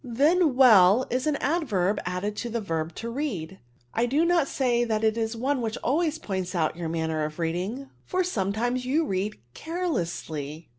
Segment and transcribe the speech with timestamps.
[0.23, 3.59] ""Then well is an adverb added to the verb to read.
[3.93, 7.23] I do not say that it is one which always points out * your manner
[7.23, 10.69] of reading, for sometimes you read carelessly.